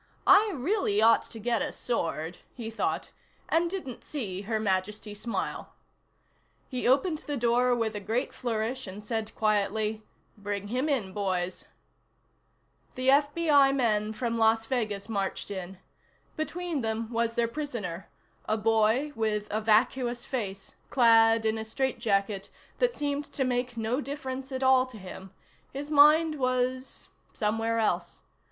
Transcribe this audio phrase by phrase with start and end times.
[0.25, 3.11] I really ought to get a sword, he thought,
[3.49, 5.75] and didn't see Her Majesty smile.
[6.67, 10.01] He opened the door with a great flourish and said quietly:
[10.35, 11.65] "Bring him in, boys."
[12.95, 15.77] The FBI men from Las Vegas marched in.
[16.35, 18.09] Between them was their prisoner,
[18.47, 22.49] a boy with a vacuous face, clad in a straitjacket
[22.79, 25.31] that seemed to make no difference at all to him.
[25.71, 28.21] His mind was somewhere else.